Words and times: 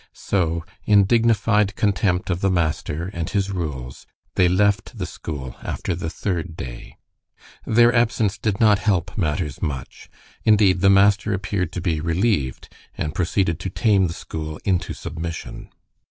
So, 0.13 0.65
in 0.83 1.03
dignified 1.03 1.75
contempt 1.75 2.31
of 2.31 2.41
the 2.41 2.49
master 2.49 3.11
and 3.13 3.29
his 3.29 3.51
rules, 3.51 4.07
they 4.33 4.47
left 4.47 4.97
the 4.97 5.05
school 5.05 5.55
after 5.61 5.93
the 5.93 6.09
third 6.09 6.57
day. 6.57 6.97
Their 7.67 7.93
absence 7.93 8.39
did 8.39 8.59
not 8.59 8.79
help 8.79 9.15
matters 9.15 9.61
much; 9.61 10.09
indeed, 10.43 10.81
the 10.81 10.89
master 10.89 11.35
appeared 11.35 11.71
to 11.73 11.81
be 11.81 12.01
relieved, 12.01 12.67
and 12.97 13.13
proceeded 13.13 13.59
to 13.59 13.69
tame 13.69 14.07
the 14.07 14.13
school 14.13 14.59
into 14.65 14.95
submission. 14.95 15.69